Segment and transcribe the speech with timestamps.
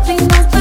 [0.00, 0.59] nothing else